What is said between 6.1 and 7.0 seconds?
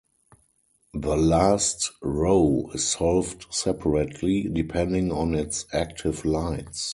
lights.